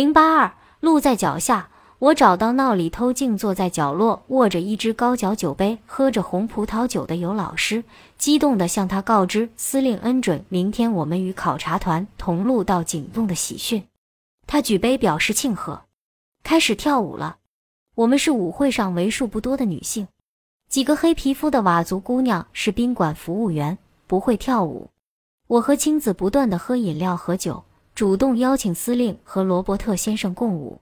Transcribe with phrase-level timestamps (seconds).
[0.00, 1.68] 零八二，路在脚下。
[1.98, 7.84] 我找到闹里偷静坐在角落，握着一只高脚酒杯，喝着红葡萄酒的尤老师，
[8.16, 13.84] 激动地向他告知司令恩准明天我们与考察团同路到景栋的喜讯。
[14.46, 15.82] 他举杯表示庆贺，
[16.42, 17.36] 开始跳舞了。
[17.96, 20.08] 我们是舞会上为数不多的女性，
[20.70, 23.76] 几个黑皮肤的佤族姑娘是宾馆服务员，
[24.06, 24.88] 不会跳舞。
[25.46, 27.64] 我和青子不断地喝饮料和酒，
[28.00, 30.80] 主动邀请司令和罗伯特先生共舞。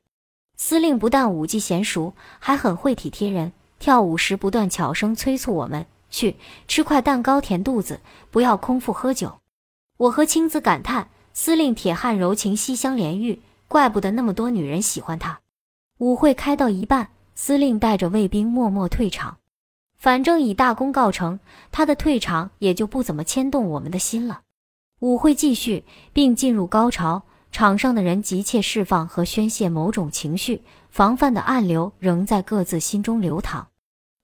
[0.57, 3.51] 司令不但舞技娴熟，还很会体贴人。
[3.81, 6.37] 跳舞时不断悄声催促我们去
[6.69, 7.99] 吃块蛋糕填肚子，
[8.31, 9.41] 不要空腹喝酒。
[9.97, 15.41] 我和青子感叹：司令铁汉柔情，西厢怜玉，怪不得那么多女人喜欢他。
[15.99, 19.39] 舞会开到一半，司令带着卫兵默默退场。
[19.99, 21.41] 反正以大功告成，
[21.73, 24.43] 他的退场也就不怎么牵动我们的心了。
[25.01, 27.23] 舞会继续，并进入高潮。
[27.51, 33.69] 场上的人急切释放和宣泄某种情绪，防范的暗流仍在各自心中流淌。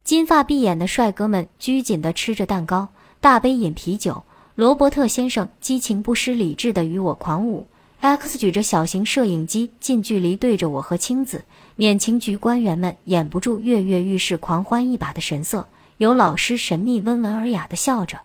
[0.04, 2.88] 金发碧眼的帅哥们拘谨地吃着蛋糕，
[3.20, 4.24] 大杯饮啤酒。
[4.54, 7.66] 罗伯特先生激情不失理智地与我狂舞。
[8.00, 11.44] X 举着小型摄影机近距离对着我和青子。
[11.76, 15.66] 免情局官员们掩不住跃跃欲试、狂欢一把的神色。
[15.96, 18.20] 有老师神秘、温文尔雅地笑着。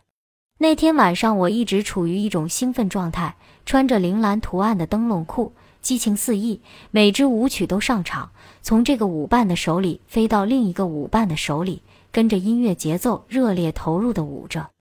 [0.61, 3.37] 那天晚上，我一直处于一种兴奋状态。
[3.65, 6.59] 穿着铃兰图案的灯笼裤，激情四溢，
[6.91, 14.71] 每支舞曲都上场，从这个舞伴的手里飞到另一个舞伴的手里，跟着音乐节奏热烈投入的舞着。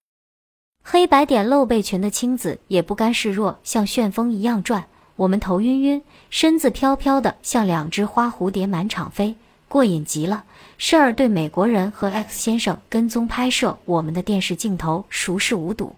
[0.83, 9.37] 黑白点露背裙的青子也不甘示弱，像旋风一样转，我们头晕晕，身子飘飘的，像两只花蝴蝶满场飞，
[9.69, 10.43] 过瘾极了。
[10.81, 15.97] 事儿对美国人和 X 先生跟踪拍摄我们的电视镜头熟视无睹。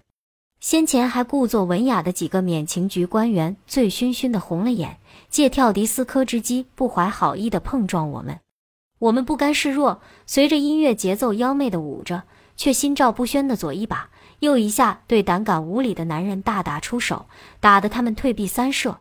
[0.59, 4.97] 先前还故作文雅的几个免情局官员，醉醺醺的红了眼，
[5.29, 8.39] 借跳迪斯科之机，不怀好意的碰撞我们。
[8.97, 12.23] 我们不甘示弱，随着音乐节奏妖媚的舞着，
[12.57, 14.09] 却心照不宣的左一把
[14.39, 17.27] 右一下，对胆敢无礼的男人大打出手，
[17.59, 18.99] 打得他们退避三舍。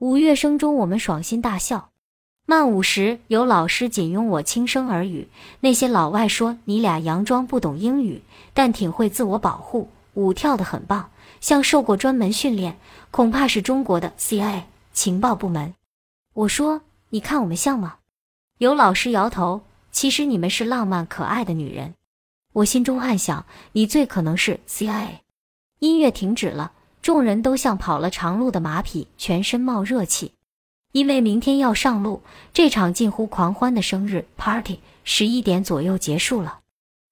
[0.00, 1.90] 舞乐声中，我们爽心大笑。
[2.44, 5.28] 慢舞时，有老师仅拥我轻声耳语，
[5.60, 8.22] 那些老外说你俩佯装不懂英语，
[8.52, 9.88] 但挺会自我保护。
[10.14, 11.10] 舞跳得很棒，
[11.40, 12.76] 像受过专门训练，
[13.10, 15.74] 恐怕是中国的 CIA 情报部门。
[16.34, 17.96] 我说：“你看我们像吗？”
[18.58, 19.62] 有老师摇头。
[19.90, 21.94] 其实你们是浪漫可爱的女人。
[22.54, 25.20] 我心中暗想：你最可能是 CIA。
[25.80, 30.32] 音乐停止了，众人都像跑了长路的马匹，全身冒热气，
[30.92, 32.22] 因为明天要上路。
[32.52, 36.60] 这场近乎狂欢的生日 party 十一点左右结束了。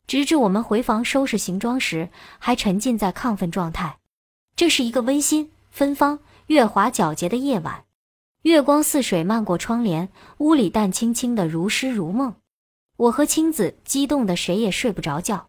[0.06, 2.08] 直至我们回房收拾行装时，
[2.38, 3.98] 还沉浸在亢奋状态。
[4.56, 7.84] 这是一个温馨、芬芳、月华皎洁的夜晚，
[8.42, 10.08] 月光似水漫过窗帘，
[10.38, 12.34] 屋里淡青青的，如诗如梦。
[12.96, 15.46] 我和青子激动的谁也睡不着觉。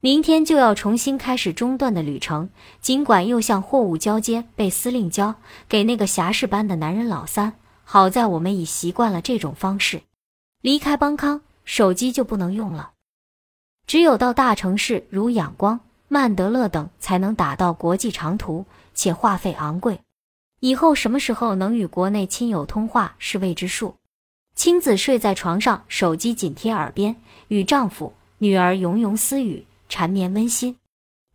[0.00, 2.48] 明天就要重新开始中断的旅程，
[2.80, 5.34] 尽管又像货物交接被司令交
[5.68, 7.54] 给那个侠士般的男人老三。
[7.90, 10.02] 好在我们已习惯了这种方式。
[10.60, 12.90] 离开邦康，手机就不能用了。
[13.86, 20.02] 只有到大城市如仰光、曼德勒等，才能打到国际长途，且话费昂贵。
[20.60, 23.96] 以后什么时候能与国内亲友通话是未知数。
[24.54, 27.16] 青子睡在床上，手机紧贴耳边，
[27.46, 30.76] 与丈夫、女儿融融私语，缠绵温馨。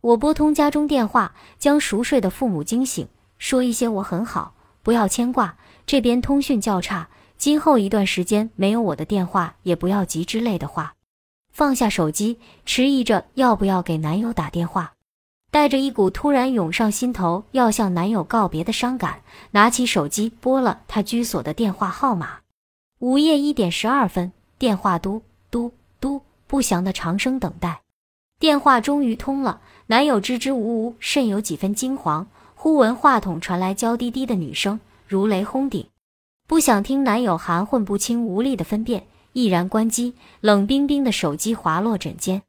[0.00, 4.54] 我拨通家中电话，将熟睡的父母惊醒，说一些“我很好，
[4.84, 5.56] 不要牵挂”，
[5.86, 10.94] 这边通讯较差，今后一段时间没有我的电话也不要急之类的话。
[11.52, 14.94] 放下手机，迟疑着要不要给男友打电话，
[15.50, 19.20] 带着一股突然涌上心头要向男友告别的伤感，
[19.52, 22.40] 拿起手机拨了他居所的电话号码。
[22.98, 27.82] 午夜一点十二分，电话嘟嘟嘟不祥的长声等待，
[28.40, 29.60] 电话终于通了。
[29.86, 32.26] 男友支支吾吾，甚有几分惊惶。
[32.54, 35.86] 忽闻话筒传来娇滴滴的女声，如雷轰顶。
[36.46, 39.06] 不想听男友含混不清、无力的分辨。
[39.32, 42.42] 毅然关机，冷冰冰的手机滑落枕间，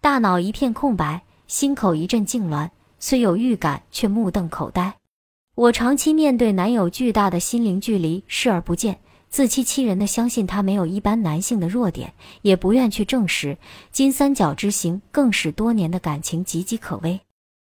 [0.00, 4.96] 大脑一片空白，心口一阵痉挛，虽有预感，却目瞪口呆。
[5.54, 8.98] 我长期面对男友巨大的心灵距离，视而不见，
[9.28, 12.12] 自欺欺人的相信他没有一般男性的弱点，
[12.42, 13.56] 也不愿去证实。
[13.92, 17.20] 金三角之行更使多年的感情岌岌可危。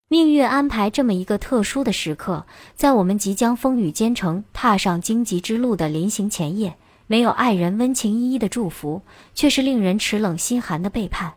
[0.08, 6.78] 命运安排这么一个特殊的时刻，在我们即将风雨兼程、踏上荆棘之路的临行前夜。
[7.08, 9.04] 没有爱人温情依依的祝福，
[9.36, 11.36] 却是令人齿冷心寒的背叛。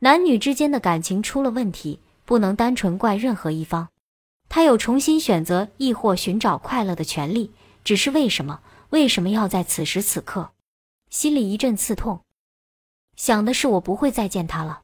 [0.00, 3.88] 男女之间的感情出了问题，不能单纯怪任何一方。
[4.48, 7.52] 他有重新选择亦或寻找快乐的权利，
[7.82, 8.60] 只是为什么
[8.90, 10.50] 为什么要在此时此刻？
[11.10, 12.20] 心里一阵刺痛，
[13.16, 14.82] 想的是我不会再见他了。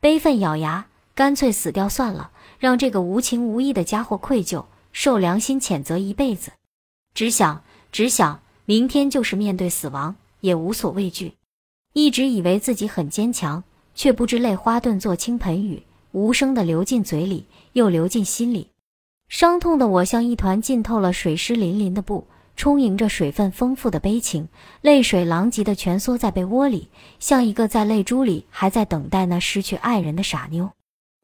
[0.00, 0.88] 悲愤咬牙，
[1.20, 6.52] 干脆死掉算了，让这个无情无义的家伙愧疚、受良心谴责一辈子。
[7.12, 7.62] 只想，
[7.92, 11.34] 只想，明天就是面对死亡也无所畏惧。
[11.92, 13.62] 一直以为自己很坚强，
[13.94, 15.82] 却不知泪花顿作倾盆雨，
[16.12, 17.44] 无声的流进嘴里，
[17.74, 18.70] 又流进心里。
[19.28, 22.26] 伤痛的我像一团浸透了水湿淋淋的布，
[22.56, 24.48] 充盈着水分丰富的悲情，
[24.80, 26.88] 泪水狼藉的蜷缩在被窝里，
[27.18, 30.70] 像一个在泪珠里还在等待那失去爱人的傻妞。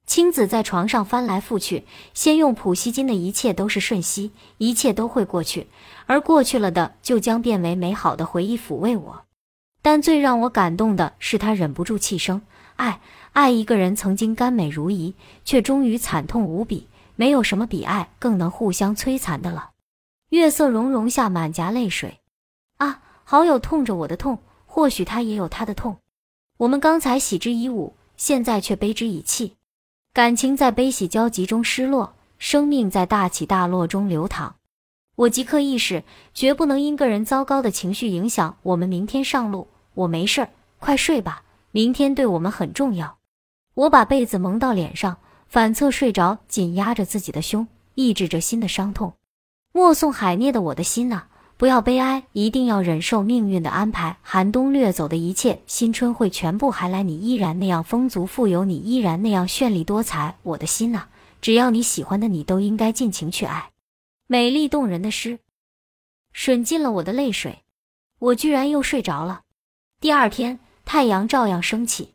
[0.07, 5.67] 青子在床上翻来覆去，先用普希金的一切都是瞬息，一切都会过去，
[6.07, 9.25] 而过去了的就将变为美好的回忆抚慰我。
[9.83, 12.43] 但最让我感动的是，他忍不住气声
[12.77, 13.01] ：“爱，
[13.33, 15.15] 爱一个人曾经甘美如饴，
[15.45, 16.89] 却终于惨痛无比。”
[17.19, 19.71] 没有什么比爱更能互相摧残的了。
[20.29, 22.19] 月色融融下，满颊泪水。
[22.77, 25.97] 啊，好友痛着我的痛，或许他也有他的痛。
[26.59, 29.57] 我们刚才喜之以舞，现在却悲之以泣。
[30.17, 34.57] 感情在悲喜交集中失落，生命在大起大落中流淌。
[35.15, 39.69] 我即刻意识，绝不能因个人糟糕的情绪影响我们明天上路。
[39.93, 40.49] 我没事儿，
[40.79, 43.19] 快睡吧，明天对我们很重要。
[43.75, 45.19] 我把被子蒙到脸上。
[45.49, 49.13] 反侧睡着，紧压着自己的胸，抑制着心的伤痛。
[49.75, 51.25] 默送海涅的《我的心呐，
[51.59, 54.19] 不要悲哀，一定要忍受命运的安排。
[54.21, 57.03] 寒冬掠走的一切，新春会全部还来。
[57.03, 60.37] 你依然那样丰足富有，你依然那样绚丽多彩。
[60.43, 61.05] 我的心呐，
[61.41, 63.71] 只要你喜欢的，你都应该尽情去爱。
[64.27, 65.39] 美丽动人的诗，
[66.35, 67.61] 吮尽了我的泪水。
[68.19, 69.41] 我居然又睡着了。
[69.99, 72.13] 第二天，太阳照样升起，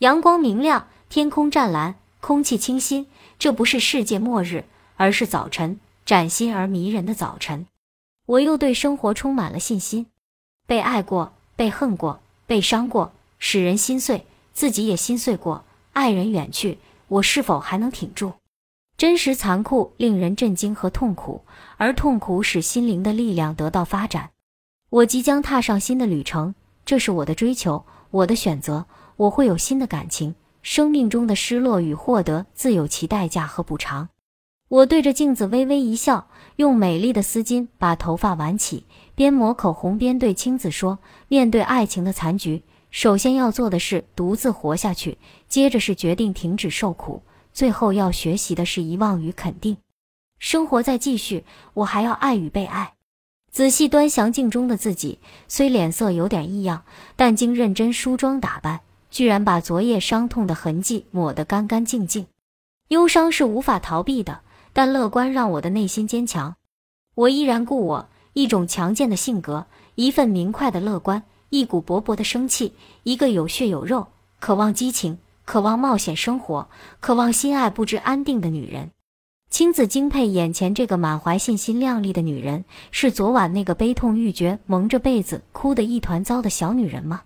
[0.00, 1.94] 阳光明亮，天空湛蓝。
[2.20, 3.06] 空气清新，
[3.38, 4.64] 这不是世界末日，
[4.96, 7.66] 而是早晨，崭新而迷人的早晨。
[8.26, 10.06] 我又对生活充满了信心。
[10.66, 14.24] 被爱过，被恨过，被伤过，使人心碎，
[14.54, 15.64] 自己也心碎过。
[15.92, 16.78] 爱人远去，
[17.08, 18.32] 我是否还能挺住？
[18.96, 21.42] 真实残酷，令人震惊和痛苦，
[21.76, 24.30] 而痛苦使心灵的力量得到发展。
[24.88, 26.54] 我即将踏上新的旅程，
[26.86, 28.86] 这是我的追求，我的选择。
[29.16, 30.34] 我会有新的感情。
[30.62, 34.08] 生命中的失落与获得自有其代价和补偿。
[34.74, 36.26] 我对着镜子微微一笑，
[36.56, 38.82] 用美丽的丝巾把头发挽起，
[39.14, 40.98] 边抹口红边对青子说
[41.28, 45.16] ：“面对爱情的残局，首先要做的是独自活下去，
[45.46, 47.22] 接着是决定停止受苦，
[47.52, 49.76] 最后要学习的是遗忘与肯定。
[50.40, 51.44] 生活在继续，
[51.74, 52.94] 我还要爱与被爱。”
[53.52, 56.82] 仔细端详镜中的自己，虽脸色有点异样，
[57.14, 58.80] 但经认真梳妆打扮。
[59.08, 62.26] 居然把昨夜伤痛的痕迹抹得干干净净。
[62.88, 64.40] 忧伤是无法逃避的，
[64.74, 66.56] 但乐观让我的内心坚强。
[67.14, 72.74] 我依然故我，一种强健的性格，一份明快的乐观，一股勃勃的生气，
[73.04, 74.08] 一个有血有肉、
[74.40, 76.68] 渴望激情、渴望冒险生活、
[77.00, 78.90] 渴望心爱不知安定的女人。
[79.48, 87.22] 青子敬佩眼前这个满怀信心、靓丽的女人，是昨晚那个悲痛欲绝、蒙着被子哭得一团糟的小女人吗？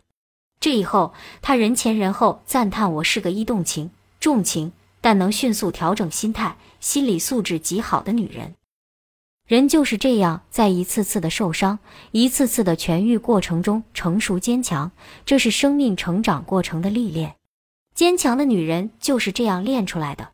[0.60, 3.90] 这以后，他人前人后赞叹我是个易动情、
[4.20, 8.54] 重情，但能迅速调整心态、心理素质极好的女人。
[9.46, 11.78] 人就是这样，在一次次的受伤、
[12.10, 14.90] 一次次的痊愈过程中成熟坚强，
[15.24, 17.36] 这是生命成长过程的历练。
[17.94, 20.32] 坚强的女人就是这样练出来的。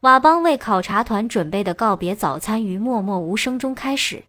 [0.00, 4.24] 瓦邦为考察团准备的告别早餐于默默无声中开始。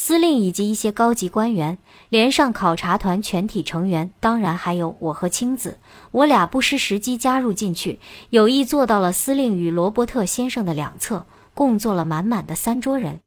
[0.00, 1.76] 司令以及一些高级官员，
[2.08, 5.80] 连上考察团全体成员，当然还有我和青子，
[6.12, 7.98] 我俩不失时机加入进去，
[8.30, 13.20] 有意坐到了司令与罗伯特先生的两侧，共坐了满满的三桌人。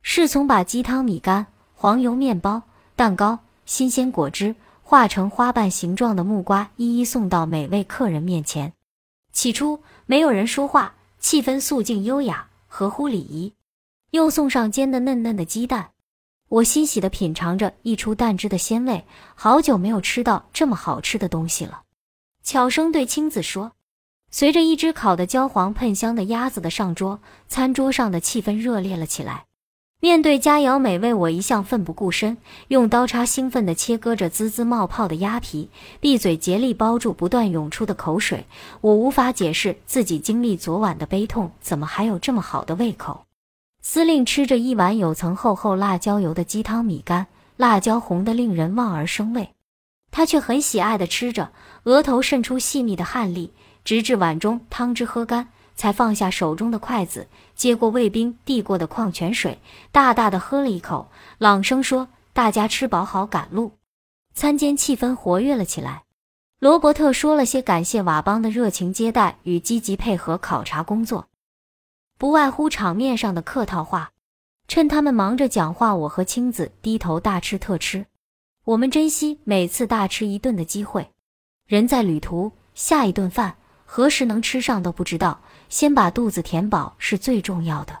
[0.00, 2.62] 侍从把鸡汤、米干、黄油面包、
[2.94, 8.74] 蛋糕、新鲜果汁、化成花瓣形状的木瓜一一送到每位客人面前。
[9.32, 13.54] 起初没有人说话，气氛肃静优雅，合乎礼仪。
[14.12, 15.88] 又送上煎的嫩嫩的鸡蛋。
[16.52, 21.84] 我欣喜地品尝着溢出蛋汁的鲜味，好久没有吃到这么好吃的东西了。
[22.42, 23.72] 巧声对青子说
[24.30, 29.46] ：“随着一只烤得焦黄喷香的鸭子的上桌，餐桌上的气氛热烈了起来。
[30.00, 32.36] 面对佳肴美味，我一向奋不顾身，
[32.68, 38.44] 用刀叉兴奋地切割着滋滋冒泡的鸭皮，闭嘴竭力包住不断涌出的口水。
[38.82, 43.24] 我无法解释自己经历昨晚的悲痛，怎么还有这么好的胃口。”
[43.84, 49.50] 司令吃着一碗有层厚厚辣椒油的鸡汤米干，辣椒红得令人望而生畏。
[50.12, 51.50] 他却很喜爱地吃着，
[51.82, 53.52] 额头渗出细密的汗粒，
[53.84, 59.58] 直至碗中汤汁喝干，才放下手中的筷子，接过卫兵递过的矿泉水，
[59.90, 63.72] 大大的喝了一口，朗声说：“大家吃饱好赶路。
[64.32, 66.04] 餐间气氛活跃了起来。
[66.60, 71.26] 罗伯特说了些感谢瓦邦的热情接待与积极配合考察工作，
[72.22, 74.12] 不外乎场面上的客套话。
[74.68, 78.06] 趁他们忙着讲话，我和青子低头大吃特吃。
[78.64, 81.10] 我们珍惜每次大吃一顿的机会。
[81.66, 87.98] 人在旅途，下一顿饭何时能吃上都不知道，先把肚子填饱是最重要的。